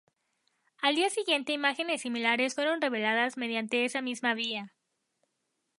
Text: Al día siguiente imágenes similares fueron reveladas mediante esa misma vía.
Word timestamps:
Al 0.79 0.95
día 0.95 1.11
siguiente 1.11 1.51
imágenes 1.53 2.01
similares 2.01 2.55
fueron 2.55 2.81
reveladas 2.81 3.37
mediante 3.37 3.85
esa 3.85 4.01
misma 4.01 4.33
vía. 4.33 4.73